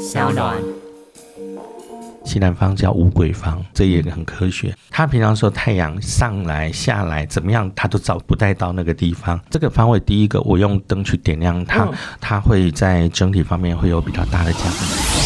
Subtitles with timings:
[0.00, 0.56] 小暖。
[2.24, 4.74] 西南方叫五鬼方，这也很科学。
[4.88, 9.38] 他平常说太阳上来下来怎么样，他都找不带到那个地方。
[9.50, 15.19] 这个方位，第一个我用灯去点亮它，嗯它会在整体方面会有比较大的加分。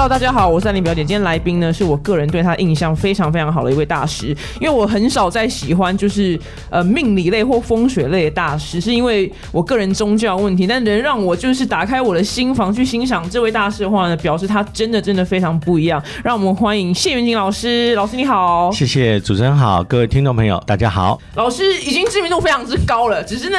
[0.00, 1.00] Hello，大家好，我是安林表姐。
[1.00, 4.28] 今天来宾呢，是我个人对他印象非常非常好的一位大师。
[4.60, 6.38] 因为我很少在喜欢就是
[6.70, 10.68] 呃命理类或风水类的大师，是因为我个人宗教问题。
[10.68, 16.00] 但能让我就是打开我的心房去欣赏这位大师的话呢，表示他真的真的非常不一样。
[16.22, 18.70] 让我们欢迎谢元景老师，老师你好。
[18.70, 21.20] 谢谢主持人好，各位听众朋友大家好。
[21.34, 23.58] 老师已经知名度非常之高了，只是呢，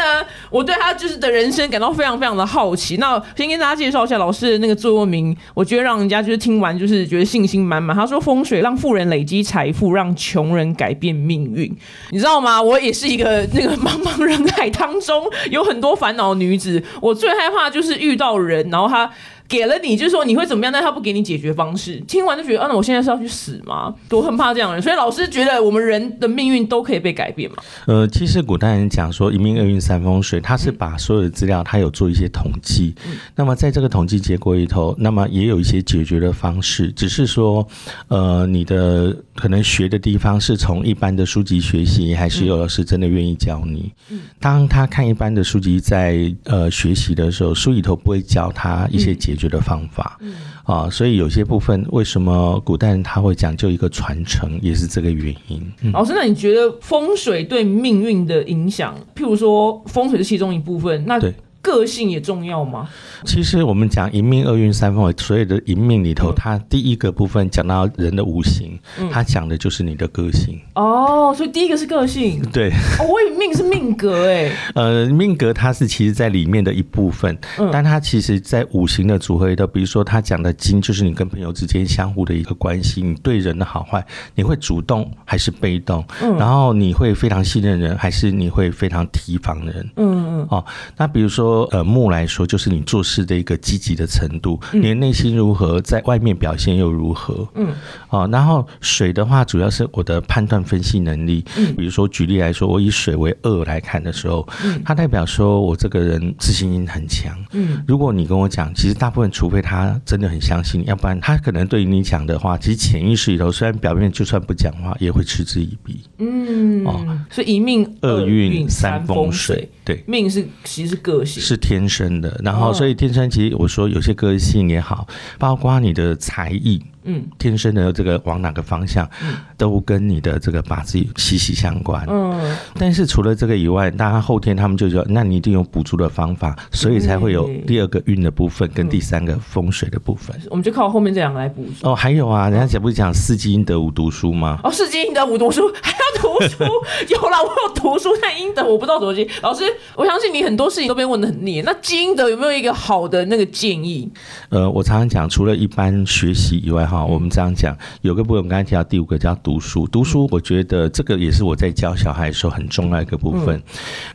[0.49, 2.97] 我对他就是的人生感到非常非常的好奇。
[2.97, 7.95] 那先跟大家介绍一下老师的那个座右铭，我觉得让人家就是听完就是觉得信心满满。
[7.95, 11.71] 他说：“风水让富人累积财富，让穷人改变命运。”
[12.11, 12.61] 你知道吗？
[12.63, 19.09] 我也是一个那个茫茫人海当中有很多烦恼女子，我最害怕就是遇到人，然后他。
[19.49, 21.99] 给了你，就是说你会怎么样，但他不给你解决方式。
[22.07, 23.93] 听完就觉得，啊，那我现在是要去死吗？
[24.11, 24.81] 我很怕这样的人。
[24.83, 27.57] 所以老师觉得我们人的命运都可以被改变嘛？
[27.87, 32.93] 呃，其实古代人讲说一命二运三风水，他是把所有的资料他有做一些统计，
[33.35, 37.67] 那么在这个统计结果里头，那么也有一些解决的方式，只是说，
[38.09, 43.91] 呃，你的可能学的地方是从一般的书籍学习，还是有老师真的愿意教你。
[44.39, 50.19] 当他看一般的书籍在呃学习的时候，书里头不会教他一些解决的方法，
[50.63, 55.71] 啊，所以有些部分为什么古代人他会讲究一个传承，也是这个原因。
[55.81, 55.91] 嗯。
[55.93, 62.89] 老师，那你觉得风水对命运的影响，譬如说风水是其中一部分，那对个性也重要吗？
[63.25, 68.79] 其实我们讲一命二运三风水，所有的一命里嗯头，它第一个部分讲到人的五行，
[69.11, 70.59] 它讲的就是你的个性。
[70.75, 86.03] 哦，所以第一个是个性，对，哦，我以为命是命格，哎，呃，命格它是其实在里面的一部分，嗯但它其实在五行的组合里头，比如说它讲的金，就是你跟朋友之间相互的一个关系，你对人的好坏，你会主动还是被动？
[86.21, 89.89] 嗯然后你会非常信任人，还是你会非常提防人？
[89.97, 90.63] 嗯嗯，哦，
[90.95, 97.47] 那比如说呃木来说，就是你做事的一个积极的程度，嗯你的内心如何，在外面表现又如何？
[97.55, 97.73] 嗯，
[98.09, 101.43] 哦，然后水的话，主要是我的判断分析能力。
[101.57, 104.47] 嗯比如说举例来说，我以水为二来看的时候，
[104.83, 107.37] 它代表说我这个人自信心很强。
[107.53, 116.01] 嗯，如果你跟我讲，其实大部分除非他真的很相信，要不然他可能对于你讲的话，其实潜意识里头虽然表面就算不讲话，也会嗤之以鼻。
[116.17, 120.03] 嗯，哦所以一命二运运三风风水，，对。
[120.07, 125.07] 命是其实是个性，是天生的，然后哦所以天生其实我说有些个性也好，
[125.37, 129.09] 包括你的才艺，嗯天生的这个往哪个方向，
[129.57, 132.05] 都跟你的这个八字息息相关。
[132.09, 140.35] 嗯，但是除了这个以外，大家后天他们就说，那你一定有补助的方法，所以才会有第二个运的部分跟第三个风水的部分。
[140.49, 141.91] 我们就靠后面这两个来补充。
[141.91, 144.59] 哦，还有啊，人家讲不是讲四积阴德五读书吗？
[144.63, 146.63] 哦，四积阴德五读书 还要读书，
[147.09, 149.27] 有啦，我有读书，但阴德我不知道怎么记。
[149.41, 149.63] 老师，
[149.95, 154.09] 我相信你很多事情都被问的很腻，那基因德有没有一个好的那个建议？
[154.49, 159.87] 呃，我常常讲，除了一般学习以外，哈，我们这样讲，有个部分我刚才提到第五个叫读书。
[159.87, 163.61] 读书，我觉得这个也是我在教小孩的时候很重要的一个部分。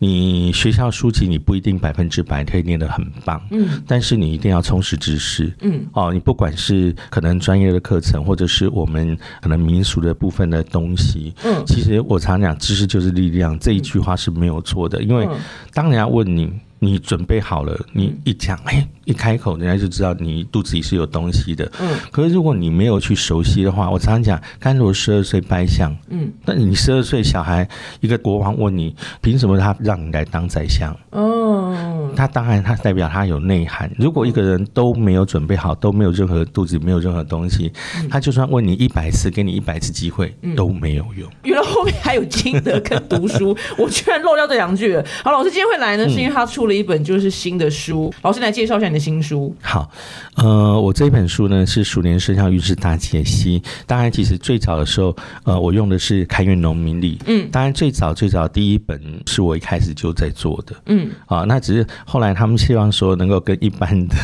[0.00, 5.54] 你学校书籍你不一定百分之百可以念得很棒，嗯但是你一定要充实知识。
[5.60, 15.02] 嗯哦，你不管是可能专业的课程，或者是我们可能民俗的部分的东西，嗯其实我常讲，知识就是力量，这一句话是没有错的。
[15.02, 15.38] 因为嗯
[15.72, 16.52] 当人家问你，
[16.84, 21.70] 你准备好了，你一讲，哎，一开口，人家就知道你肚子里是有东西的。
[21.80, 27.68] 嗯可是如果你没有去熟悉的话，我常常讲，甘罗十二岁拜相，嗯那你十二岁小孩，
[28.00, 30.96] 一个国王问你，凭什么他让你来当宰相？
[31.10, 33.90] 哦他当然，他代表他有内涵。
[33.98, 37.72] 如果一个人都没有准备好，都没有任何肚子里没有任何东西，
[38.08, 41.28] 他就算问你一百次，给你一百次机会，都没有用。
[41.42, 45.04] 原来后面还有金德跟读书， 我居然漏掉这两句了。
[45.24, 48.12] 好，老师今天会来呢，是因为他出了一本就是新的书。
[48.22, 49.54] 老师来介绍一下你的新书。
[49.60, 49.90] 好，
[50.36, 53.62] 呃，我这本书呢是鼠年生肖运势大解析。
[53.86, 57.18] 当然，其实最早的时候，呃，我用的是开运农民历。
[57.26, 60.74] 嗯当然最早最早第一本是我一开始就在做的。
[60.86, 64.16] 嗯啊，那只是后来他们希望说能够跟一般的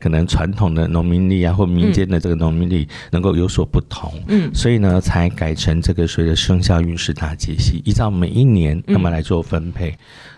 [0.00, 9.96] 可能传统的农民历啊，或民间的这个农民历能够有所不同，嗯所以呢才改成这个所谓的生肖运势大解析，依照每一年那么来做分配。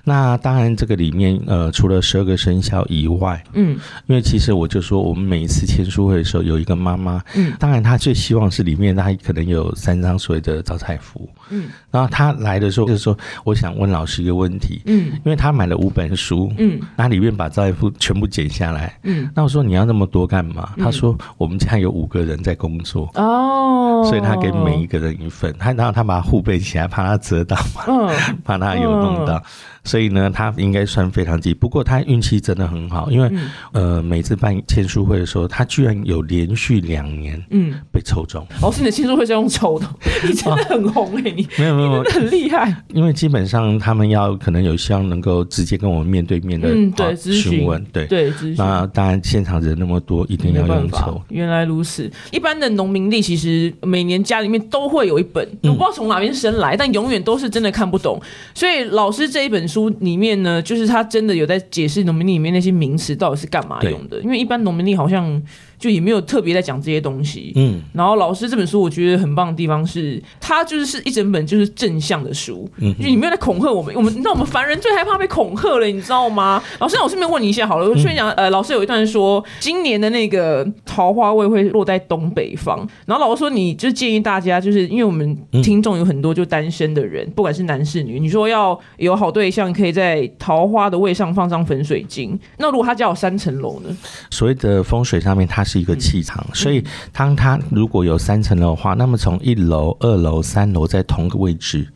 [0.09, 3.79] 那当然，这个里面呃，除了十二个生肖以外，嗯。
[4.07, 7.53] 因为其实我就说，我们每一次签书会的时候，有一个妈妈，嗯。
[7.59, 11.69] 当然她最希望是里面她可能有三张所谓的招财符，嗯。
[11.91, 13.15] 然后她来的时候就是说，
[13.45, 15.13] 我想问老师一个问题，嗯。
[15.17, 16.81] 因为她买了五本书，嗯。
[16.97, 20.73] 那里面把招财符全部剪下来，嗯，那我说你要那么多干嘛？
[20.79, 23.11] 她说我们家有五个人在工作。
[23.15, 28.09] 哦，所以他给每一个人一份，他然后他把它护背起来，怕它折到嘛，嗯
[28.45, 29.43] 怕它有弄到，
[29.85, 31.53] 所以呢，他应该算非常急。
[31.55, 38.47] 不过他运气真的很好，因为、嗯呃，每次办签书会的时候，他居然有连续两年嗯，被抽中。
[38.61, 39.87] 老师，你的签书会是用抽的，
[40.27, 42.75] 你真的很红哎、你没有没有，没有很厉害。
[42.89, 48.07] 因为基本上他们要可能有希望能够直接跟我们面对面的嗯，对，询询问，对。
[48.07, 48.33] 对。
[48.57, 52.11] 那当然，现场人那么多，一定要用抽。，原来如此。
[52.31, 58.21] 一般的农民历其实每年家里面都会有一本，我不知道从哪边生来，但永远都是真的看不懂。
[58.55, 64.21] 所以老师这一本书里面呢，就是他真的有在解释农民历里面那些名词到底是干嘛用的。
[64.21, 65.43] 因为一般农民历好像
[65.79, 67.53] 就也没有特别在讲这些东西。
[67.57, 76.63] 嗯，然后老师这本书我觉得很棒的地方是，它就是是一整本就是正向的书，嗯就你没有在恐吓我们，我们你知道我们凡人最害怕被恐吓了，你知道吗？
[76.81, 93.97] 老师，那我顺便问你一下好了，我顺便讲，呃，老师有一段说，今年的那个桃花位会落在东北方，然后老师说，你就建议大家，就是因为我们听众有很多就单身的人，不管是男是女，你说要有好对象，可以在桃花的位上放张粉水晶，那如果他家有三层楼呢？
[94.31, 96.83] 所谓的风水上面，它是一个气场，所以
[97.13, 101.87] 当它如果有三层楼的话，那么从一楼、二楼、三楼在同个位置，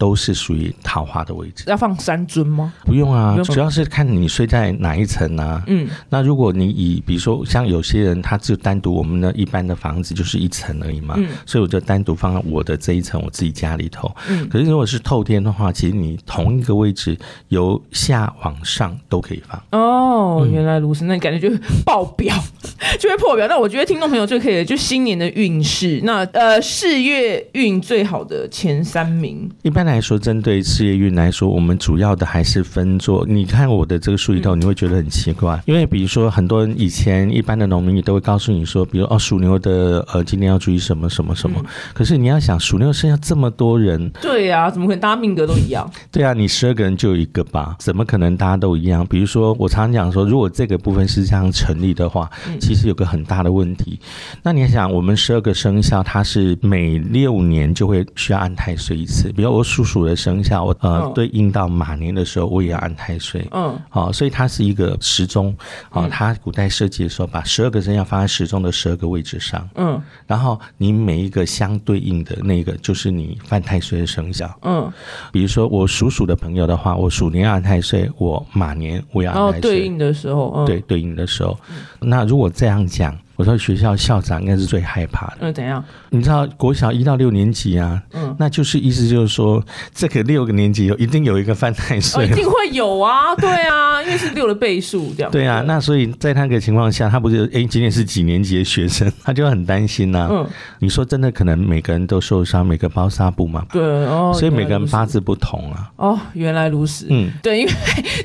[0.00, 1.64] 都是属于桃花的位置。
[1.66, 2.72] 要放三尊吗？
[2.86, 5.62] 不用啊，用主要是看你睡在哪一层啊。
[5.66, 14.10] 嗯那如果你以比如说像有些人，他就单独我们的一般的房子就是一层而已嘛，嗯所以我就单独放在我的这一层，我自己家里头。
[14.30, 17.14] 嗯可是如果是透天的话，其实你同一个位置
[17.48, 19.62] 由下往上都可以放。
[19.72, 22.34] 哦，嗯原来如此，那你感觉就会爆表，
[22.98, 23.46] 就会破表。
[23.46, 33.24] 那我觉得听众朋友最可以的，就新年的运势，那呃事业运最好的前三名，一般来说，针对事业运来说，我们主要的还是分作。
[33.26, 41.64] 你看我的这个数里头，你会觉得很奇怪，因为比如说很多人以前一般的农民也都会告诉你说，比如哦属牛的呃今天要注意什么什么什么。
[41.94, 45.90] 可是你要想属牛剩下这么多人，对呀、怎么可能大家命格都一样？
[46.12, 49.06] 对啊，你十二个人就有一个吧，怎么可能大家都一样？
[49.06, 52.28] 比如说我常常讲说，如果这个部分是这样成立的话，
[52.60, 53.98] 其实有个很大的问题。
[54.42, 59.30] 那你想，我们十二个生肖，它是每六年就会需要安太岁一次。
[59.32, 63.46] 比如我属鼠的生肖，我呃、嗯对应到马年的时候，我也要安太岁。
[63.52, 65.56] 嗯好、所以它是一个时钟。
[65.88, 74.50] 好、它古代设计的时候，把十二个生肖放在时钟的十二个位置上，嗯然后你每一个相对应的那个就是你犯太岁的生肖。
[74.62, 74.90] 嗯，
[75.32, 79.70] 比如说我属鼠的朋友的话，我鼠年要安太岁，我马年我也要安太岁。
[79.70, 81.58] 对应的时候，嗯，对，对应的时候，
[82.00, 85.36] 那如果这样讲，我说学校校长应该是最害怕的。
[85.40, 85.82] 嗯，怎样？
[86.10, 89.64] 你知道国小一到六年级啊，嗯那就是意思就是说，
[89.94, 92.34] 这个六个年级有一定有一个犯太哦，岁一。
[92.34, 95.32] 定会有啊， 对啊，因为是六的倍数这样。
[95.32, 100.46] 对啊，那所以在那个情况下，他不是哎，今年是几年级的学生，他就很担心呐、嗯，
[100.80, 105.90] 你说真的，可能每个人都受伤，每个包纱布嘛，对哦，所以每个人八字不同啊。
[105.96, 107.06] 哦，原来如此。
[107.08, 107.72] 嗯，对，因为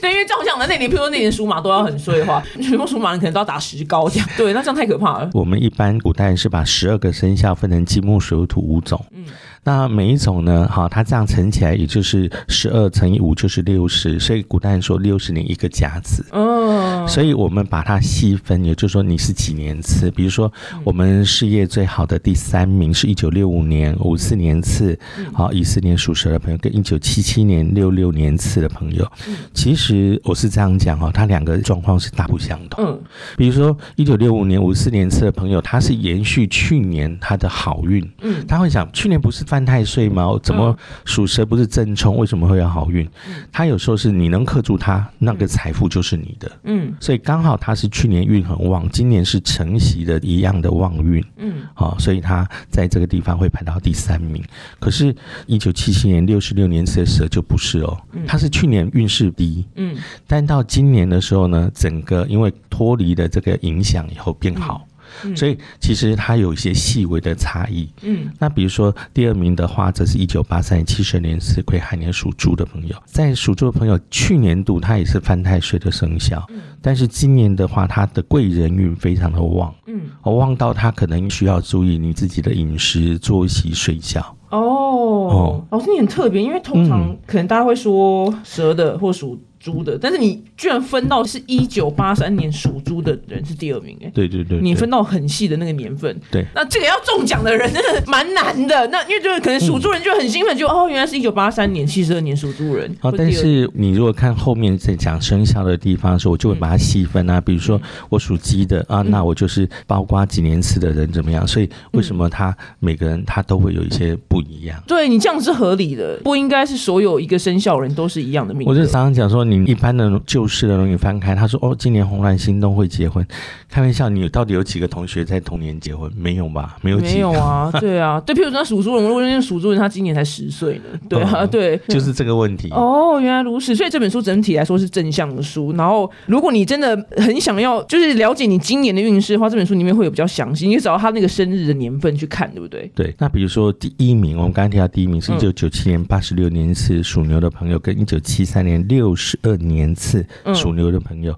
[0.01, 4.27] 对，因为照相的那年，譬如说那年属马都要很衰的话，全部属马人可能都要打石膏这样。
[4.35, 5.29] 对，那这样太可怕了。
[5.33, 9.25] 我们一般古代人是把十二个生肖分成金木水火土五种，嗯
[9.65, 16.23] 那每一种呢，哈，它这样乘起来也就是十二乘以五就是六十，所以古代人说六十年一个甲子。
[16.31, 20.81] 哦，所以我们把它细分，也就是说你是几年次，比如说嗯。
[20.85, 25.25] 我们事业最好的第三名是一九六五年五四年次，嗯。
[25.33, 29.35] 好一四年属蛇的朋友跟一九七七年六六年次的朋友，嗯。
[29.51, 32.85] 其实我是这样讲哦，它两个状况是大不相同。
[32.85, 33.01] 嗯。
[33.35, 38.45] 比如说一九六五年五四年次的朋友，他是延续去年他的好运，嗯。
[38.47, 40.37] 他会想去年不是犯太岁吗？
[40.43, 42.17] 怎么属蛇不是正冲？
[42.17, 43.09] 为什么会有好运？
[43.53, 46.51] 他有时候是你能克住他，那个财富就是你的。
[46.65, 54.43] 嗯所以刚好他是去年运很旺，今年是承袭的一样的旺运，嗯好、所以他在这个地方会排到第三名。
[54.77, 57.97] 可是，一九七七年六十六年次的蛇就不是哦，
[58.27, 59.95] 他是去年运势低，嗯
[60.27, 64.94] 但到今年的时候呢，整个因为脱离了这个影响以后变好，嗯
[65.35, 67.89] 所以其实它有一些细微的差异。
[68.01, 68.31] 嗯。
[68.39, 76.45] 那比如说第二名的话，则是一九八三年七十年是癸亥年属猪的朋友，在属猪的朋友去年度他也是犯太岁的生肖，
[76.81, 84.35] 但是今年的话，他的贵人运非常的旺，嗯，哦旺到他可能需要注意你自己的饮食、作息、睡觉。
[84.49, 89.39] 哦，老师你很特别，因为通常可能大家会说蛇的或属。
[89.65, 114.79] 猪的，但是你居然分到是一九八三年属猪的人是第二名哎，对对对，你分到很细的那个年份，对，那这个要中奖的人真的蛮难的，那因为就是可能属猪人就很兴奋，就哦原来是一九八三年七十二年属猪人，哦，但是你如果看后面在讲生肖的地方的时候，我就会把它细分啊，比如说我属鸡的啊，那我就是包括几年次的人怎么样，所以为什么他每个人他都会有一些不一样？
[114.85, 118.67] 对你这样是合理的，不应该是所有一个生肖人都是一样的命。
[118.67, 119.54] 我就常常讲说你。
[119.65, 123.25] 一般的旧式的容易翻开，他说：“哦，今年红鸾心动会结婚。”
[123.69, 126.11] 开玩笑，你到底有几个同学在同年结婚？
[126.15, 126.77] 没有吧？
[126.81, 127.69] 没有，没有啊。
[127.79, 130.99] 对啊，对，譬如说属猪人，如果那属猪人，他今年才十岁呢。
[131.09, 132.69] 对啊， 对，就是这个问题。
[132.71, 133.75] 哦，原来如此。
[133.75, 135.73] 所以这本书整体来说是正向的书。
[135.73, 142.89] 然后，如果你真的很想要，就是了解你今年的运势的话，这本书里面会有比较详细，你找到他那个生日的年份去看，对不对？
[142.95, 143.13] 对。
[143.17, 150.25] 那比如说第一名，我们刚刚提到第一名是一九九七年八十六年是属牛的朋友，跟一九七三年六十二年次。
[150.53, 151.37] 属牛的朋友，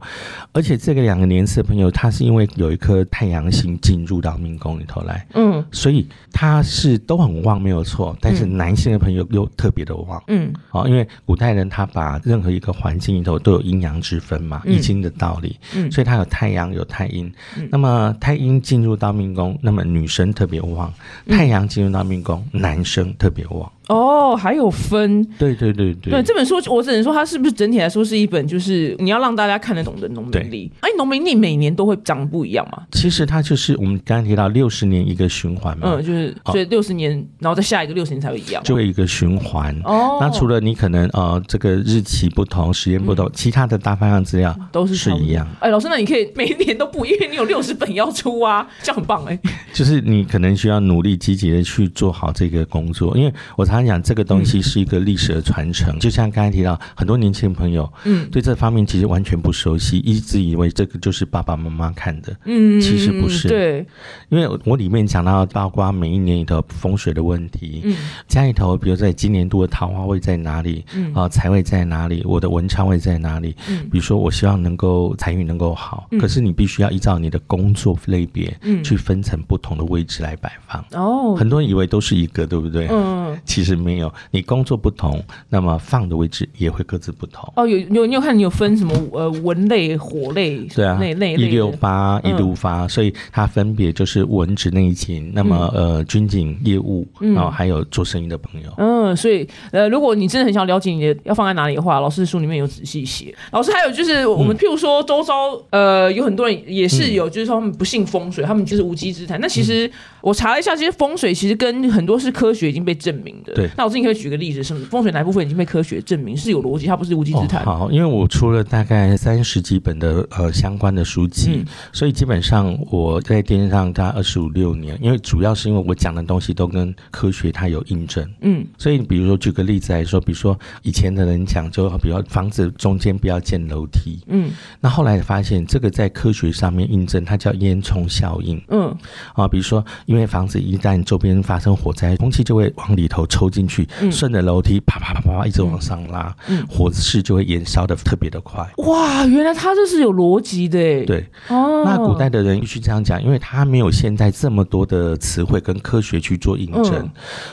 [0.51, 8.15] 而且这个两个年次的朋友，他是因为有一颗太阳星进入到命宫里头来，嗯，所以他是都很旺，没有错。
[8.21, 17.31] 但是男性的朋友又特别的旺，嗯，好，因为古代人他把任何一个环境里头都有阴阳之分嘛，易经的道理，嗯，所以他有太阳有太阴，
[17.69, 20.91] 那么太阴进入到命宫，那么女生特别旺；
[21.27, 23.71] 太阳进入到命宫，男生特别旺。
[23.87, 30.71] 哦，还有分，对对对对，对这本书我只能说它是不是整体来说是一本就是你要让大家看得懂的农民历。
[30.81, 32.83] 哎，农民历每年都会长不一样嘛？
[32.91, 39.75] 其实它就是我们刚刚提到六十年一个循环嘛，嗯，就是所以六十年，然后再下一个六十年才会一样，就会一个循环。
[39.83, 45.47] 哦，那除了你可能呃这个日期不同，时间不同，其他的大方向资料都是是一样。
[45.59, 49.39] 哎，老师，那你可以每一年都不，因为你有六十本要出啊，这样很棒哎。
[49.73, 54.57] 就是你可能需要努力积极的去做好这个工作，因为我常常讲这个东西。
[54.67, 63.85] 是一个历史的传承，就像刚才提到，很多年轻朋友，嗯，对这方面其实完全不熟悉，一直以为这个就是爸爸妈妈看的，嗯，其实不是，对，
[64.29, 67.95] 因为我里面讲到包括每一年里头风水的问题，嗯，
[68.27, 82.87] 家里头，比如在今年度的桃花位在哪里，嗯，啊，财位在哪里，我的文昌位在哪里，嗯，比如说我希望能够财运能够好，可是你必须要依照你的工作类别，嗯，去分成不同的位置来摆放，哦，很多人以为都是一个，对不对？
[82.89, 84.47] 嗯，其实没有，你。
[84.47, 87.51] 工作不同，那么放的位置也会各自不同。
[87.57, 88.93] 哦，有有，你有看你有分什么？
[89.11, 98.71] 呃，文类、火类，对啊，那那一六八一六发，所以它分别就是文职内勤，那么呃，军警业务，然后还有做生意的朋友。
[98.77, 103.35] 嗯，所以呃，如果你真的很想了解你的要放在哪里的话，老师书里面有仔细写。
[103.51, 109.37] 老师还有就是我们譬如说周遭呃有很多人也是有，就是说他们不信风水，他们就是无稽之谈。
[109.41, 113.53] 那其实我查了一下，其实风水其实跟很多是科学已经被证明的。
[113.57, 114.37] 对，那我自己可以举个。
[114.37, 117.65] 例子是风水哪部分已经被科学证明是有逻辑，它不是无稽之谈。
[117.65, 124.95] 好，因为我出了大概三十几本的呃相关的书籍，所以基本上我在电视上大概二十五六年。
[125.01, 128.31] 因为主要是因为我讲的东西都跟科学它有印证。
[128.41, 134.19] 嗯，所以比如说举个例子来说，比如说以前的人讲，就比如房子中间不要建楼梯。
[134.27, 138.61] 嗯，那后来发现这个在科学上面印证，它叫烟囱效应。
[138.67, 138.95] 嗯，
[139.33, 143.87] 啊，比如说因为房子一旦周边发生火灾，空气就会往里头抽进去。
[144.01, 144.11] 嗯。
[144.11, 146.35] 顺着楼梯啪啪啪啪啪一直往上拉，
[146.67, 148.67] 火势就会燃烧的特别的快。
[148.77, 157.07] 哇，原来它这是有逻辑的对，哦，那古代的人必须这样讲，因为他没有现在这么多的词汇跟科学去做印证，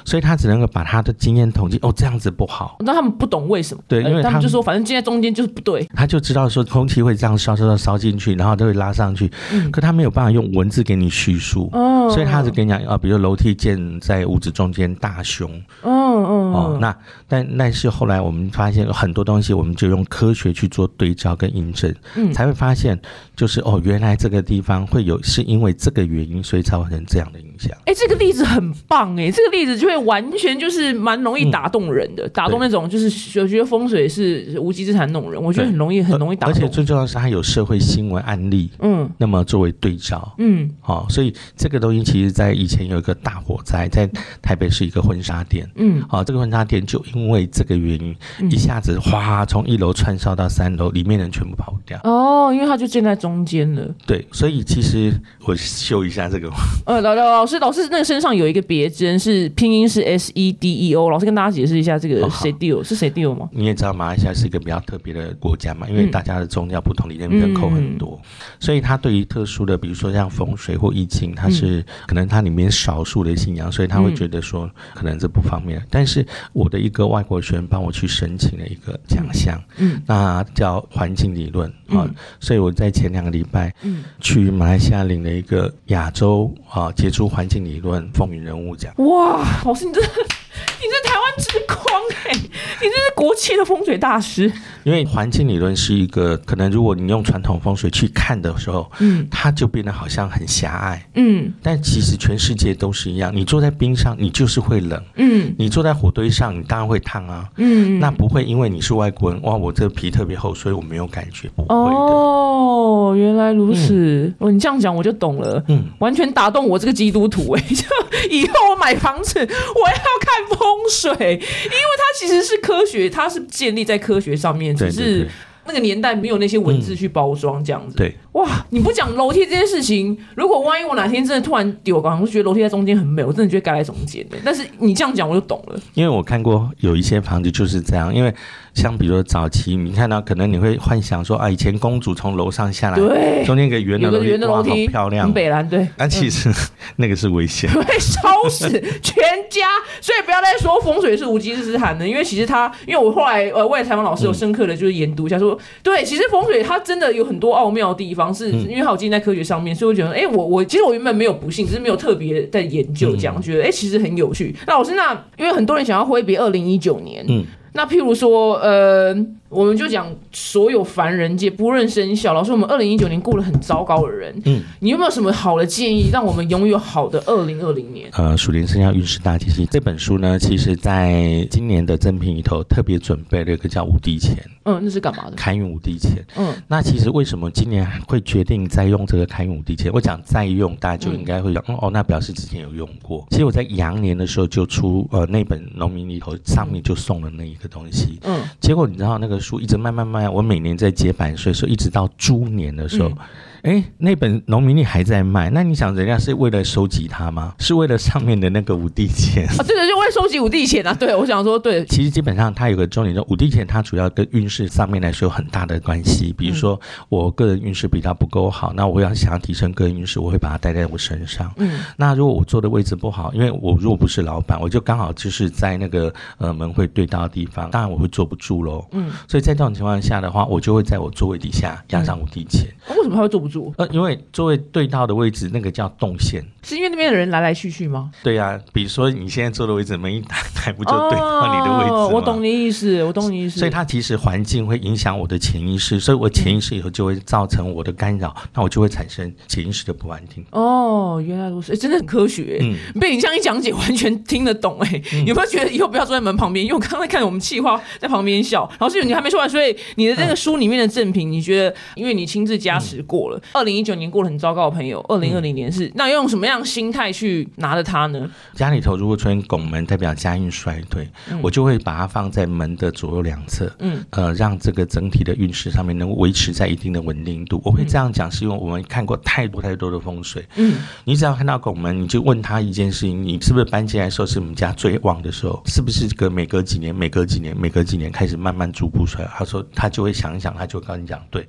[0.07, 1.79] 所以他只能够把他的经验统计。
[1.83, 2.77] 哦，这样子不好。
[2.81, 3.83] 那他们不懂为什么？
[3.87, 5.87] 对，因为他们就说，反正现在中间就是不对。
[5.95, 9.31] 他就知道说空气会这样烧烧烧烧进去，然后就会拉上去。
[9.53, 11.69] 嗯，可他没有办法用文字给你叙述。
[11.73, 15.51] 哦，所以他是跟你讲啊，比如楼梯建在屋子中间，大凶。
[15.83, 16.53] 嗯嗯。
[16.53, 16.97] 哦，那
[17.35, 22.97] 但但是后来我们发现很多东西，我们就用科学去做对照跟印证，嗯，才会发现
[23.35, 27.77] 就是哦，原来这个地方会有是因为这个原因，所以造成这样的影响。
[27.87, 36.55] 哎，这个例子很棒哎，这个例子就会完全就是蛮容易打动人的，打动那种就是我觉得风水是无稽之谈那种人，我觉得很容易很容易打动。
[36.55, 44.09] 而且最重要的是，它有社会新闻案例，嗯，那么作为对照，嗯，好，所以这个东西其实在以前有一个大火灾，在
[44.41, 46.45] 台北是一个婚纱店，嗯，好，这个。
[46.45, 48.17] 婚纱店就因为这个原因，
[48.51, 51.99] 一下子哗从一楼窜烧到三楼，里面人全部跑掉。
[52.05, 53.95] 哦，因为他就建在中间了。
[54.07, 55.13] 对，所以其实
[55.47, 56.49] 我修一下这个。
[56.87, 61.11] 呃，老老老师，老师那个身上有一个别针，是拼音是 S E D E O。
[61.11, 63.49] 老师跟大家解释一下，这个谁 deal 是谁 deal 吗？
[63.53, 68.21] 你也知道马来西亚是一个比较特别的国家嘛，因为大家的宗教不同，里面人口很多，
[68.61, 75.83] 所以他对于特殊的，比如说像风水或易经，它是可能它里面少数的信仰，所以他会觉得说，可能这这不方便。
[75.89, 82.15] 但是我的一个外国学员帮我去申请了一个奖项，嗯，那叫环境理论啊、嗯。
[82.41, 84.05] 所以我在前两个礼拜，嗯。
[84.21, 88.93] 去马来西亚领了一个亚洲啊杰出环境理论风云人物奖。
[88.99, 91.79] 哇，老师你真的， 你是台湾之光
[92.27, 94.51] 哎、你这是国际的风水大师。
[94.85, 99.27] 因为环境理论是一个可能，如果你用传统风水去看的时候，嗯。
[99.31, 101.07] 它就变得好像很狭隘。
[101.15, 101.53] 嗯。
[101.63, 105.55] 但其实全世界都是一样，你坐在冰上，你就是会冷；嗯。
[105.59, 107.49] 你坐在火堆上，你当然会烫啊。
[107.57, 111.75] 嗯，那不会因为你是外国人，哇，我这个皮特别厚，所以我没有感觉，不会的。
[111.75, 114.33] 哦，原来如此。
[114.39, 115.63] 哦，你这样讲我就懂了。
[115.69, 120.59] 嗯，完全打动我这个基督徒哎、 就以后我买房子我要看风
[120.91, 125.29] 水，因为它其实是科学，它是建立在科学上面，只是对对对
[125.67, 127.97] 那个年代没有那些文字去包装这样子。
[127.97, 134.37] 对，哇，你不讲楼梯这件事情，如果万一我哪天真的突然丢刚，我就觉得楼梯在中间很美，我真的觉得该在中间的。
[134.45, 135.81] 但是你这样讲我就懂了。
[135.95, 138.35] 因为我看过有一些房子就是这样，因为
[138.75, 145.33] 像比如说早期，你看到可能你会幻想说啊，以前公主从楼上下来，对，中间一个圆个楼梯，哇，好圆的楼梯，漂亮很。
[145.33, 145.87] 北蓝对。
[145.97, 146.53] 但其实
[146.97, 147.71] 那个是危险。
[147.73, 148.69] 会烧死
[149.01, 149.67] 全家，
[150.01, 164.55] 所以不要再说风水是无稽之谈的，因为其实他，因为我后来呃，为了采访老师有深刻的就是研读一下说，对，其实风水它真的有很多奥妙的地方，是因为它有建立在科学上面，所以我觉得，哎、我我其实我原本没有不信，只是没有特别在研究这样，觉得哎、其实很有趣。
[164.67, 167.45] 那老师，那因为很多人想要挥别二零一九年，嗯，
[167.77, 169.13] 那譬如说，呃，
[169.49, 178.09] 我们就讲所有凡人界，不论生肖，老师，我们二零一九年过得很糟糕的人，嗯，你有没有什么好的建议，让我们拥有好的二零二零年？
[178.13, 185.33] 呃，鼠年生肖运势大解析这本书呢，其实在今年的赠品里头特别准备了一个叫五帝钱，嗯，那是干嘛的？
[185.35, 186.25] 开运五帝钱。
[186.37, 189.91] 嗯那其实为什么今年会决定再用这个开运五帝钱？
[189.93, 193.27] 我讲再用，大家就应该会讲、嗯哦，那表示之前有用过。
[193.31, 198.19] 其实我在羊年的时候就出呃那本农民里头上面就送了那一个东西。
[198.25, 203.17] 嗯结果你知道那个书一直慢慢慢慢，我每年在结版税的时候，一直到猪年的时候嗯，
[203.65, 205.49] 哎、那本农民历还在卖。
[205.49, 207.55] 那你想，人家是为了收集它吗？
[207.59, 209.47] 是为了上面的那个五帝钱？
[209.49, 210.93] 啊，对对，就为了收集五帝钱啊。
[210.93, 216.31] 对，我想说，对，其实基本上它有个重点，就五帝钱它主要跟运势上面来说有很大的关系。
[216.37, 216.79] 比如说
[217.09, 221.51] 我个人运势比较不够好，那我要想要提升个人运势，我会把它带在我身上。
[221.57, 228.87] 嗯那如果我坐的位置不好，因为我如果不是老板，我就刚好就是在那个呃门会对到的地方，当然我会坐不住喽。
[228.93, 232.67] 嗯，所以在这种情况下的话，我就会在我座位底下压上五帝钱。
[232.91, 233.54] 为什么他会坐不住？
[233.77, 236.45] 呃，因为座位对到的位置那个叫动线。
[236.63, 238.11] 是因为那边的人来来去去吗？
[238.23, 243.59] 对呀、比如说你现在坐的位置，门一打开，不就对到你的位置我懂你意思，我懂你意思。
[243.59, 250.43] 所以它其实环境会影响我的潜意识，所以我潜意识以后就会造成我的干扰，那我就会产生潜意识的不安定。
[250.53, 256.65] 哦，原来如此，诶真的很科学、嗯被你这样一讲解，完全听得懂哎、有没有觉得以后不要坐在门旁边？
[256.65, 268.31] 因为我刚才看我们企划在旁边笑，老师你还没说完，所以你的那个书里面的赠品，你觉得因为你亲自加持过了，二零一九年过得很糟糕的朋友，二零二零年是、那用什么样心态去拿着它呢？
[268.55, 271.09] 家里头如果出现拱门，代表家运衰退，
[271.43, 277.61] 我就会把它放在门的左右两侧，嗯，呃，让这个整体的运势上面能够维持在一定的稳定度。
[277.65, 285.63] 我会这样讲，是因为我们看过太多太多的风水，嗯，你只要看到拱门，你就问他一件事情：你是不是搬进来的时候是我们家最旺的时候？
[285.67, 289.25] 是不是隔每隔几年、每隔几年、每隔几年开始慢慢逐步衰？
[289.37, 291.47] 他说他就会想一想，他就会跟你讲，对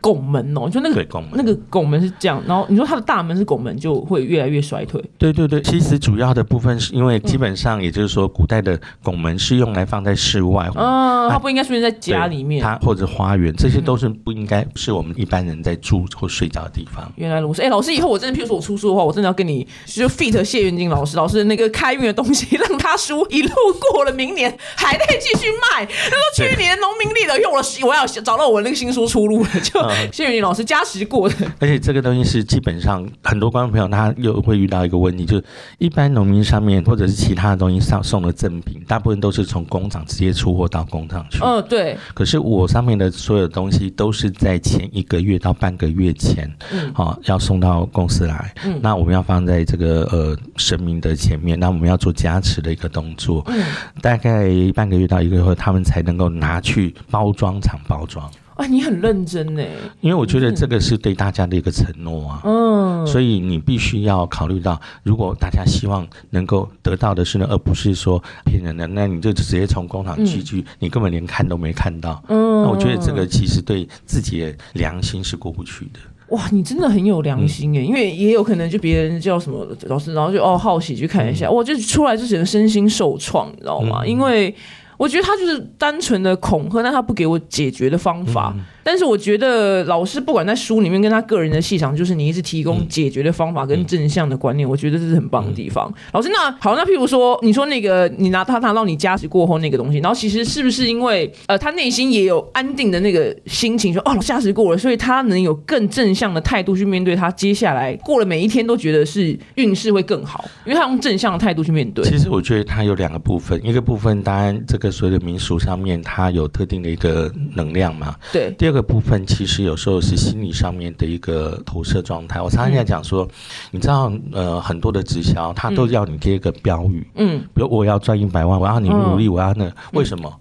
[0.00, 5.02] 拱门哦，就那个对，拱门那个拱门是这样，然后你说它的大门是拱门，就会越来越衰退。
[5.16, 12.62] 对对对，其实主要的部分是因为基本上也就是说，古代的拱门是用来放在室外，嗯，它不应该出现在家里面。
[12.62, 17.10] 它或者花园，这些都是不应该是我们一般人在住或睡觉的地方。
[17.16, 23.50] 原来如此，哎、老师，以后我真的，譬如说我出书的话，我真的要跟你就 fit 谢元金老师，老师那个开运的东西，让他书一路
[23.92, 25.86] 过了明年还在继续卖。
[25.86, 31.34] 他说去年农民历的用了，我要找到我那个新书出路了，就嗯谢元金老师加持过的。
[31.58, 35.44] 而且这个东西是基本上很多观众朋友他又会遇到一个问题，就是
[35.78, 41.38] 一般农民上面或者是其他的东西上送的赠品，大部分都是从工厂直接出货到工厂去。
[41.42, 48.52] 嗯，对，可是我上面的所有东西都是在前一个月到半个月前，嗯好、要送到公司来。
[48.66, 53.64] 嗯那我们要放在这个呃神明的前面，那我们要做加持的一个动作，嗯，
[54.02, 58.30] 大概半个月到一个月后，他们才能够拿去包装厂包装。
[58.58, 59.62] 啊，你很认真呢。
[60.00, 62.40] 因为我觉得这个是对大家的一个承诺啊。
[62.44, 72.20] 嗯，所以你必须要考虑到，如果大家希望能够得到的是呢，而不是说骗人的，那你就直接从工厂寄去，你根本连看都没看到。
[72.28, 76.00] 嗯，那我觉得这个其实对自己的良心是过不去的。
[76.30, 84.04] 哇，你真的很有良心哎，因为也有可能就别人叫什么老师，然后就哦好奇去看一下，哇，就出来就整个身心受创，你知道吗？
[84.04, 84.54] 因为
[84.98, 88.54] 我觉得他就是单纯的恐吓，但他不给我解决的方法。
[88.82, 95.92] 但是我觉得老师不管在书里面跟他个人的细想，就是你一直提供解决的方法跟正向的观念，我觉得这是很棒的地方。
[96.12, 112.02] 老师，那好，那譬如说你说那个你拿他拿到你加持过后那个东西，然后其实是不是因为呃他内心也有安定的那个心情，说哦加持过了，所以他能有更正向的态度去面对他接下来过了每一天都觉得是运势会更好，因为他用正向的态度去面对。
[112.04, 118.50] 其实我觉得他有两个部分，一个部分当然这个所有的民俗上面它有特定的一个能量嘛，对。
[118.58, 122.40] 第二个部分其实有时候是心理上面的一个投射状态。
[122.40, 123.28] 我常常在讲说，
[123.70, 130.32] 你知道，呃，很多的直销它都要你贴一个标语，嗯，比如我要赚一百万，我要你努力，我要那为什么？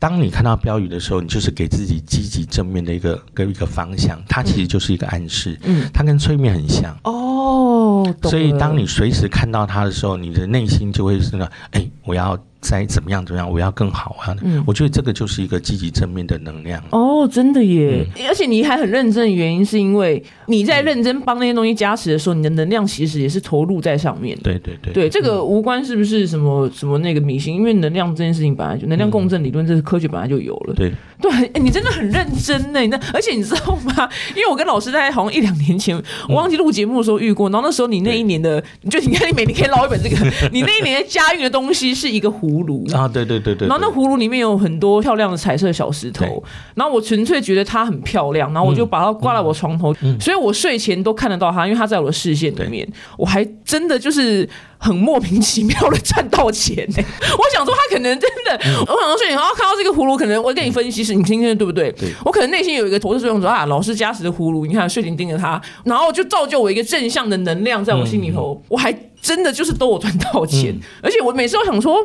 [0.00, 8.14] 当你看到标语的时候，你就是给自己积极正面的一个跟一个方向，它其实就是一个暗示，嗯，它跟催眠很像哦。
[8.24, 12.38] 所以当你随时看到它的时候，你的内心就会是那，哎，我要。
[12.64, 14.34] 再怎么样怎么样，我要更好啊！
[14.42, 18.06] 嗯，我觉得这个就是一个积极正面的能量哦，真的耶！
[18.26, 24.34] 而且你还很认真的原因，是因为你在认真帮那些东西加持的时候，你的能量其实也是投入在上面。
[24.42, 30.72] 对对对，对这个无关是不是什么什么那个迷信，因为能量这件事情本来就能量共振理论，这是科学本来就有了。
[30.72, 30.90] 对
[31.20, 32.80] 对，你真的很认真呢！
[32.80, 34.08] 你那而且你知道吗？
[34.34, 35.94] 因为我跟老师在好像一两年前，
[36.30, 40.16] 我忘记录节目的时候遇过，然后那时候你那一年的，就你看你每年可以捞一本这个，
[40.50, 42.84] 你那一年的家运的东西是一个葫芦。
[42.92, 46.42] 啊，对对对对，然后那葫芦里面有很多漂亮的彩色小石头，
[46.74, 54.48] 然后我纯粹觉得它很漂亮，然后我就把它挂在我床头，所以我睡前都看得到它，因为它在我的视线里面，我还真的就是
[54.84, 56.96] 很莫名其妙的赚到钱呢。
[57.38, 61.94] 我想说，他可能真的，我想说睡前然后看到这个葫芦，可能我跟你分析是，你听听对不对？
[62.22, 68.92] 我可能内心有一个投射作用，说啊，老师加持的葫芦，你看睡醒盯着他，然后就造就我一个正向的能量在我心里头，我还
[69.22, 71.96] 真的就是都我赚到钱，而且我每次都想说。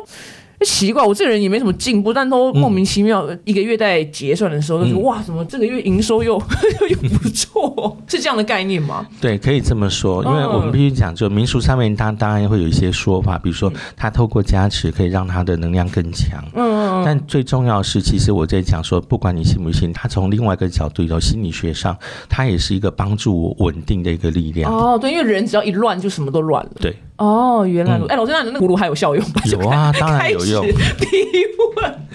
[0.65, 3.27] 奇怪，我这个人也没什么进步，但都莫名其妙。
[3.45, 6.33] 一个月在结算的时候，就说哇，怎么这个月营收又
[6.89, 7.97] 又不错？
[8.07, 9.07] 是这样的概念吗？
[9.21, 10.23] 对，可以这么说。
[10.25, 16.43] 因为我们必须讲，就民俗上面，它当然会有一些说法，比如说它透过加持可以让它的能量更强。
[16.53, 17.03] 嗯嗯。
[17.05, 24.69] 但最重要是，其实我在讲说，不管你信不信，它从另外一个角度，从心理学上，它也是一个帮助我稳定的一个力量。
[24.69, 26.71] 哦，对，因为人只要一乱，就什么都乱了。
[26.81, 26.93] 对。
[27.19, 29.41] 哦，原来哎，老师，那你那葫芦还有效用吗？
[29.45, 30.65] 有啊， 当然有用。
[30.65, 31.43] 第一
[31.75, 32.08] 问，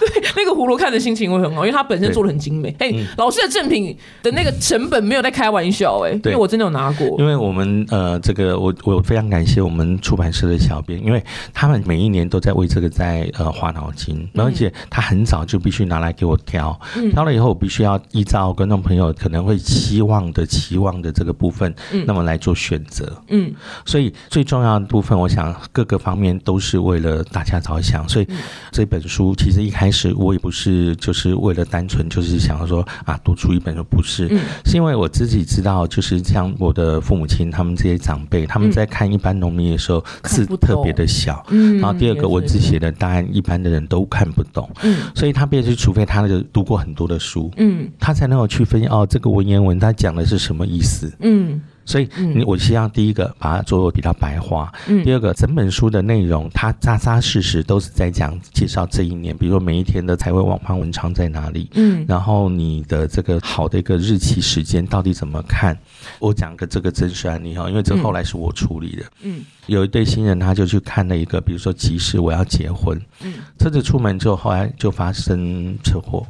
[0.00, 2.74] 对，那个葫芦看的心情会很好，因为它本身做的很精美。
[2.80, 7.06] 哎，老师的赠品的那个成本没有在开玩笑，哎，因为我真的有拿过。
[7.20, 11.22] 因为我们呃，这个我我非常感谢我们出版社的小编，因为
[11.54, 16.76] 他们每一年都在为这个在呃花脑筋，而且他很早就必须拿来给我挑，
[17.12, 21.72] 挑了以后我必须要依照观众朋友可能会期望的期望的这个部分，
[22.04, 23.16] 那么来做选择。
[23.28, 23.54] 嗯，
[23.86, 24.47] 所以最。
[24.48, 28.26] 重要的部分，我想各个方面都是为了大家着想，所以
[28.72, 34.26] 这本书其实一开始我也不是就是为了单纯就是想要说啊读出一本书，不是，
[34.64, 41.44] 是因为我自己知道，就是像我的父母亲他们这些长辈，他们在看一般农民的时候字特别的小，
[41.80, 44.68] 然后第二个文字写的当然一般的人都看不懂，
[45.14, 51.60] 所以他必须除非他的读过很多的书，嗯，他才能够去分析哦这个文言文他讲的是什么意思，嗯。
[51.88, 54.70] 所以，你我希望第一个把它做比较白话，
[55.02, 65.74] 第二个整本书的内容它扎扎实实都是在讲介绍这一年，比如说每一天的财位网盘文昌在哪里，嗯，然后你的这个好的一个日期时间到底怎么看？
[66.18, 69.44] 我讲个这个真实案例哈，因为这后来是我处理的，嗯。
[69.66, 76.26] 有一对新人，他就去看了一个，比如说即使，我要结婚，嗯，车子出门之后，后来就发生车祸，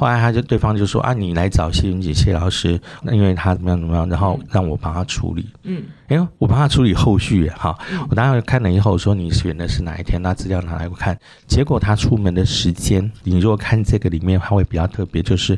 [0.00, 5.82] 后来他就对方就说啊，你来找谢云姐谢老师，那因为他怎么样怎么样，然后让我帮他处理，嗯。
[6.10, 7.78] 哎，我帮他处理后续哈。
[8.08, 10.20] 我当时看了以后说，你选的是哪一天？
[10.20, 11.16] 那资料拿来我看。
[11.46, 15.56] 结果他出门的时间，你如果看这个里面，它会比较特别，就是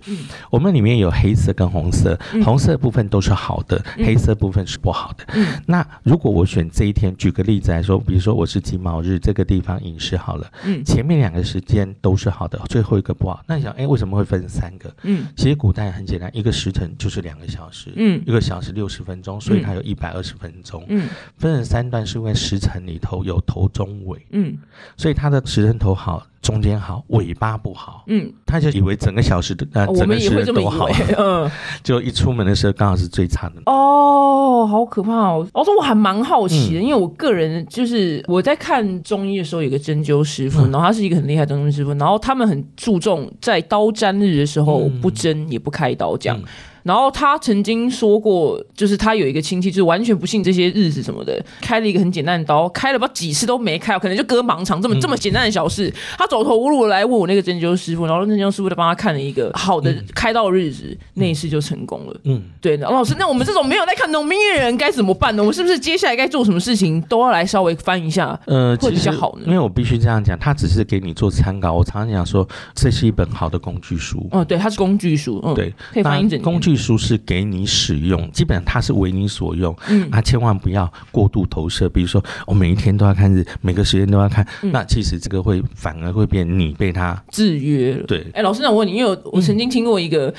[0.51, 5.25] 我们里面有黑色跟红色，红色部分都是好的，黑色部分是不好的。
[5.65, 13.43] 那如果我选这一天，举个例子来说，比如说我是金卯日，这个地方饮食好了，嗯，前面两个时间都是好的，最后一个不好。
[13.47, 14.95] 那你想，哎，为什么会分三个？
[15.05, 20.35] 嗯，其实古代很简单，一个时辰就是两个小时，嗯，一个小时六十分钟，所以它有一百二十。
[20.43, 24.59] 分钟，嗯，分成三段，是因为时辰里头有头、中、尾，嗯，
[24.97, 31.49] 所以他的时辰头好，中间好，尾巴不好，嗯，他就以为整个小时的呃，整个时辰都好，嗯，
[31.85, 33.63] 就一出门的时候刚好是最差的。
[33.67, 35.47] 哦，好可怕哦！
[35.55, 46.41] 我说我还蛮好奇的，因为我个人就是我在看中医的时候，有个针灸师傅，然后他是一个很厉害的针灸师傅，然后他们很注重在刀占日的时候不针也不开刀这样。
[46.83, 62.21] 然后他曾经说过，就是他有一个亲戚，就是完全不信这些日子什么的，开了一个很简单的刀，开了不知道几次都没开，可能就割盲肠这么这么简单的小事，他走投无路来问我那个针灸师傅，然后针灸师傅就帮他看了一个好的开刀日子，那一次就成功了。
[62.25, 65.43] 嗯，对，然后老师，那我们这种没有在看农民的人该怎么办呢？
[65.43, 68.39] 我们是不是接下来该做什么事情都要来稍微翻一下？
[68.47, 71.73] 呃，会比较好呢因为我必须这样讲，他只是给你做参考。
[71.73, 74.29] 我常常讲说，这是一本好的工具书。
[74.33, 81.89] 嗯，对，它是工具书，嗯，对，可以翻一整工具书是给你使用，基本上它是为你所用，嗯啊，千万不要过度投射。
[81.89, 88.05] 比如说，我、每一天都要看日，每个时间都要看，嗯那其实这个会反而会变你被它制约了。
[88.07, 90.33] 对哎、老师，那我问你，因为我我曾经听过一个。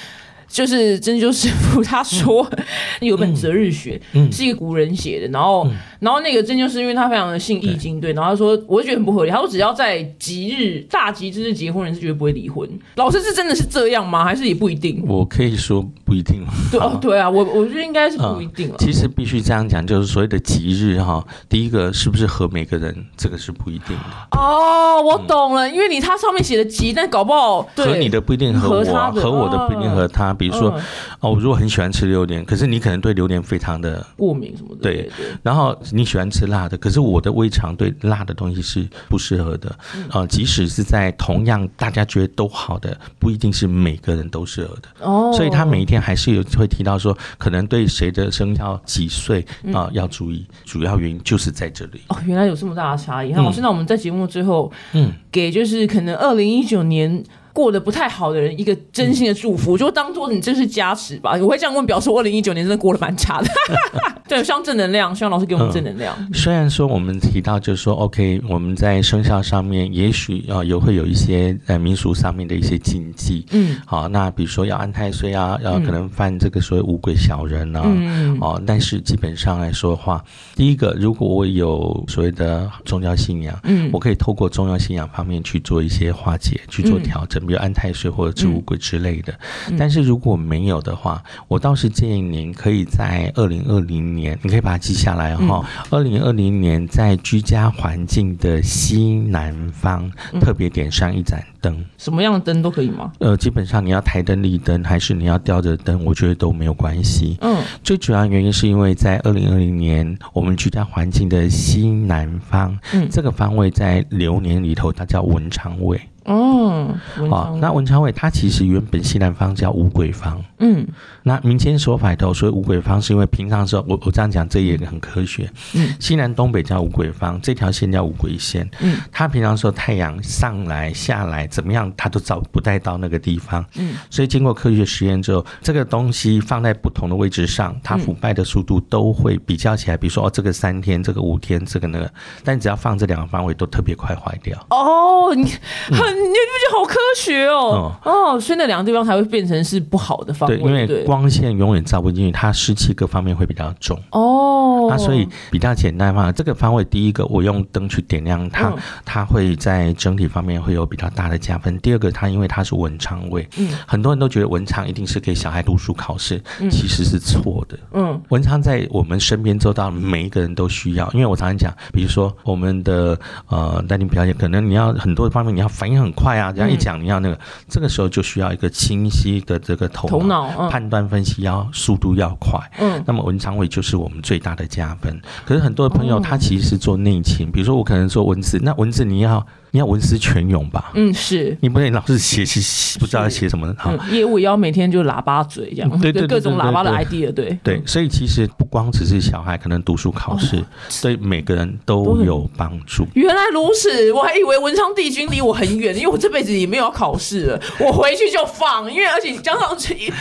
[0.54, 2.48] 就是针灸师傅他说
[3.02, 5.68] 有本《择日学》嗯是一个古人写的，然后
[6.00, 12.70] 然后那个针灸师因为他非常的信易经，对，然后他说我就觉得很不合理，他说只要在吉日大吉之日结婚人是绝对不会离婚。
[12.98, 14.24] 老师是真的是这样吗？
[14.24, 15.04] 还是也不一定？
[15.08, 16.46] 我可以说不一定。
[16.72, 18.76] 对哦，对啊，我我觉得应该是不一定了。
[18.78, 24.40] 其实必须这样讲，就是所谓的吉日哈，第一个是不是合每个人，这个是不一定的。
[24.40, 30.32] 哦，我懂了，因为你他上面写的吉，但搞不好对合你的不一定合我啊，合他的合我的不一定和他。
[30.44, 30.84] 比如说嗯，
[31.22, 34.82] 哦，我如果很喜欢吃榴莲，可是你可能对榴莲非常的过敏什么的。
[34.82, 39.74] 对对，然后你喜欢吃辣的，可是我的胃肠对辣的东西是不适合的。
[39.96, 44.90] 嗯呃，即使是在同样大家觉得都好的，不一定是每个人都适合的。
[45.00, 52.02] 哦，所以他每一天还是有会提到说，可能对谁的生肖几岁嗯啊、要注意，主要原因就是在这里。
[52.08, 53.32] 哦，原来有这么大的差异。
[53.32, 57.24] 那老师，那我们在节目最后，嗯，给就是可能二零一九年。
[57.54, 61.38] 过得不太好的人，一个真心的祝福，就当做你这是加持吧。
[61.40, 63.48] 我会这样问，表示我二零一九年真的过得蛮差的。
[64.28, 66.16] 对，希望正能量，希望老师给我们正能量。
[66.34, 80.24] 虽然说我们提到就是说，OK，我们在生肖上面也许啊有会有一些呃民俗上面的一些禁忌，嗯好，那比如说要安太岁啊，要可能犯这个所谓五鬼小人啊，嗯哦，但是基本上来说的话，
[80.56, 89.34] 第一个，如果我有所谓的宗教信仰，嗯我可以透过宗教信仰方面去做一些化解，去做嗯调整，比如安太岁或者植物鬼之类的。
[89.78, 101.84] 但是如果没有的话，我倒是建议您可以在二零二零年，你可以把它记下来哈、嗯二零二零年在居家环境的西南方嗯特别点上一盏灯。
[101.98, 103.12] 什么样的灯都可以吗？
[103.20, 107.38] 呃，基本上你要台灯、立灯，还是你要吊着灯，我觉得都没有关系。
[107.42, 116.00] 嗯最主要原因是因为在二零二零年，我们居家环境的西南方，嗯这个方位在流年里头，它叫文昌位。
[116.26, 120.42] 哦，文啊、昌那文昌位它其实原本西南方叫五鬼方。
[120.60, 120.88] 嗯
[121.24, 125.50] 那民间说法里头，所以五鬼方是因为平常的时候，我我这样讲，这也很科学。
[125.74, 128.70] 嗯西南东北叫五鬼方，这条线叫五鬼线。
[128.80, 133.66] 嗯它平常时候太阳上来下来怎么样，它都找不带到那个地方。
[133.76, 139.98] 嗯所以经过科学实验之后，这个东西放在不同的位置上，它腐败的速度都会比较起来。
[139.98, 142.12] 比如说哦，这个三天，这个五天，这个那个，
[142.44, 144.58] 但只要放这两个方位都特别快坏掉。
[144.70, 145.52] 哦，你
[145.92, 147.92] 很你不好科学哦？
[148.04, 153.96] 哦，所以那两个地方才会变成是不好的方位，对，因为光线永远照不进去，它湿气各方面会比较重。
[154.12, 161.78] 哦，那所以比较简单嘛，这个方位第一个我用灯去点亮它，嗯它会在整体方面会有比较大的加分。
[161.80, 167.78] 第二个，它因为它是文昌位，嗯很多人都觉得文昌一定是给小孩读书考试，嗯其实是错的。
[167.94, 171.10] 嗯文昌在我们身边周到，每一个人都需要。
[171.14, 173.18] 因为我常常讲，比如说我们的
[173.50, 182.60] 呃丹宁表演，可能你要很多方面你要反应很快啊，这样一讲你要那个，这个时候就需要一个清晰的这个头头脑嗯判断分析要速度要快。
[182.80, 185.22] 嗯那么文昌位就是我们最大的加分。
[185.46, 191.58] 可是很多的朋友哦他其实是做内勤，比如说我可能做文字，那文字你要你要文思泉涌吧，嗯是。
[191.60, 193.92] 你不能老是写写不知道写什么好。
[193.92, 197.58] 嗯，业务也要每天就喇叭嘴这样，对对对各种喇叭的 idea，对。
[197.64, 200.64] 对，所以其实不光只是小孩可能读书考试，
[201.02, 203.08] 对每个人都有帮助。
[203.16, 210.14] 原来如此，我还以为文昌帝君离我很远，因为我这辈子也没有要考试了，我回去就放，因为而且加上，因为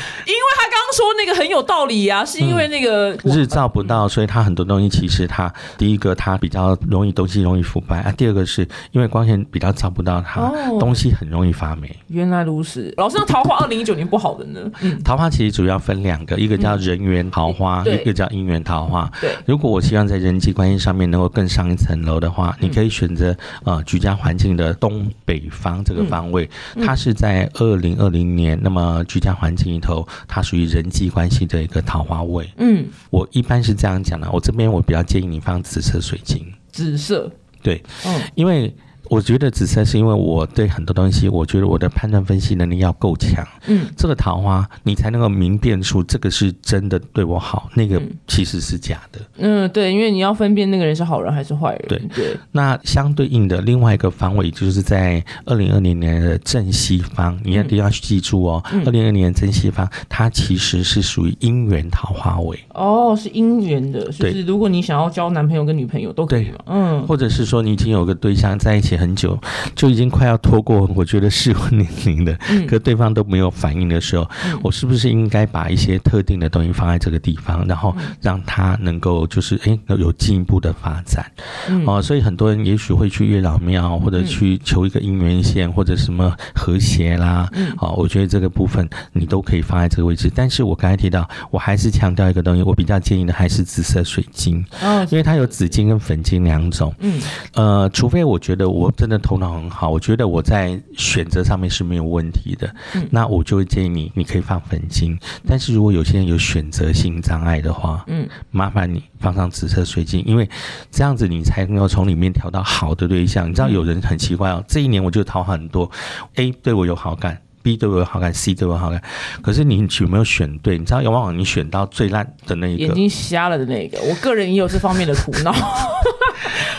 [0.56, 10.78] 他刚刚说那个很有道理啊，是因为那个、日照不到，所以他很多东西其实他第一个他比较容易东西容易腐败啊，第二个是因为光线比较照不到它，哦。
[10.78, 11.94] 东西很容易发霉。
[12.08, 14.60] 原来如此，老师，那桃花二零一九年不好的呢？
[14.82, 18.02] 嗯，桃花其实主要分两个，一个叫人缘桃花，对。
[18.02, 19.08] 一个叫姻缘桃花。
[19.20, 26.50] 对，如果我希望在人际关系上面能够更上一层楼的话，你可以选择呃居家环境的东北方这个方位，
[26.84, 32.50] 它是在二零二零年，那么居家环境里头，它属于人际关系的一个桃花位。
[32.56, 37.30] 嗯，我一般是这样讲的，我这边我比较建议你放紫色水晶，紫色，
[37.62, 38.20] 对，嗯。
[38.34, 38.74] 因为。
[39.12, 43.46] 我觉得紫色是因为我对很多东西，我觉得我的判断分析能力要够强。
[43.66, 49.20] 嗯，这个桃花你才能够明辨出这个是真的对我好，那个其实是假的。
[49.36, 51.84] 嗯，对，因为你要分辨那个人是好人还是坏人。
[51.88, 58.64] 对对，那相对应的另外一个方位，就是在二零二零年的正西方，你一定要记住哦。
[58.86, 62.58] 二零二零年正西方，它其实是属于姻缘桃花位。
[62.70, 66.50] 哦，是姻缘的，就对是如果你想要交男朋友跟女朋友都可以。
[66.64, 69.38] 嗯，或者是说你已经有个对象在一起很久，
[69.74, 74.28] 就已经快要拖过我觉得适婚年龄的，嗯可对方都没有反应的时候，
[74.62, 81.26] 我是不是应该把一些特定的东西放在这个地方，然后让他能够就是诶有进一步的发展？
[81.68, 87.48] 嗯哦，所以很多人也许会去月老庙，或者去求一个姻缘线，或者什么和谐啦。
[87.54, 90.30] 嗯好、我觉得这个部分你都可以放在这个位置。
[90.32, 96.94] 但是我刚才提到，我还是强调一个东西，我比较建议的还是紫色水晶，哦，因为它有紫金跟粉金两种。
[97.00, 97.20] 嗯
[97.54, 105.18] 呃，除非我觉得我真的头脑很好，我觉得我在选择上面是没有问题的，嗯那我就会建议你，你可以放粉晶。
[105.46, 110.48] 但是如果有些人有选择性障碍的话，嗯，麻烦你放上紫色水晶，因为
[110.90, 113.48] 这样子你才能够从里面挑到好的对象。
[113.48, 115.90] 你知道有人很奇怪哦，这一年我就讨很多
[116.36, 117.40] ，A 对我有好感。
[117.64, 119.00] B 对我有好感，C 对我有好感，
[119.40, 120.76] 可是你有没有选对？
[120.76, 125.54] 你知道，往往你选到最烂的那一个眼个，睛瞎了的那个，我个人也有这方面的苦恼。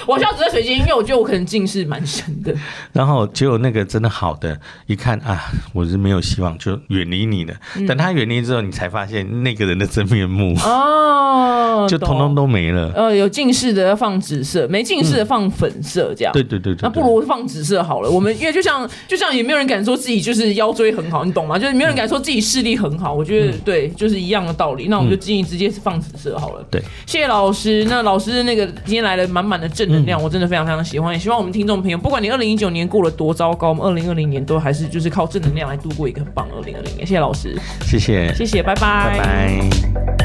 [0.08, 2.54] 我需要紫色水晶，因为我觉得我可能近视蛮深的。
[2.92, 5.42] 然后结果那个真的好的，一看啊，
[5.74, 7.54] 我是没有希望，就远离你了。
[7.78, 12.92] 嗯等他远离之后，你才发现那个人的真面目，哦， 就通通都没了。
[12.96, 16.34] 呃，有近视的要放紫色，没近视的放粉色，这样。
[16.34, 18.10] 对对对对那不如放紫色好了。
[18.10, 21.58] 我们因为就像就像也没有人敢说自己就是腰椎很好，你懂吗？
[21.60, 23.14] 就是没有人敢说自己视力很好。
[23.14, 24.88] 我觉得对，就是一样的道理。
[24.88, 26.66] 那我们就建议直接是放紫色好了。
[26.72, 27.86] 对，谢谢老师。
[27.90, 31.14] 那老师那个今天来了满满的正能量，我真的非常非常喜欢。
[31.14, 37.08] 也希望我们听众朋友，不管你二零一九年过了多糟糕，我们二零二零年都还是就是靠正能量来度过一个很棒二零二零年。
[37.08, 40.23] 谢谢老师，谢谢，谢谢，拜拜拜拜。